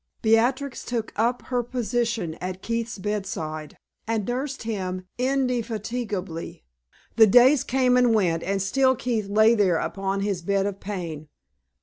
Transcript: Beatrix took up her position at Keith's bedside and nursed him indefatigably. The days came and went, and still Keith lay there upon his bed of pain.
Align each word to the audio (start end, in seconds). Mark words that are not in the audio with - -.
Beatrix 0.23 0.83
took 0.83 1.13
up 1.15 1.43
her 1.43 1.61
position 1.61 2.33
at 2.41 2.63
Keith's 2.63 2.97
bedside 2.97 3.77
and 4.07 4.27
nursed 4.27 4.63
him 4.63 5.05
indefatigably. 5.19 6.63
The 7.17 7.27
days 7.27 7.63
came 7.63 7.95
and 7.95 8.11
went, 8.15 8.41
and 8.41 8.63
still 8.63 8.95
Keith 8.95 9.27
lay 9.27 9.53
there 9.53 9.77
upon 9.77 10.21
his 10.21 10.41
bed 10.41 10.65
of 10.65 10.79
pain. 10.79 11.27